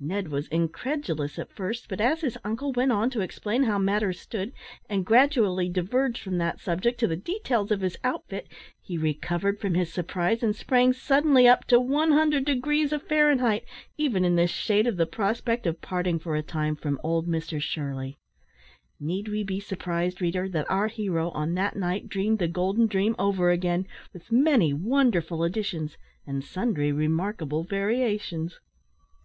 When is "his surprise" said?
9.74-10.42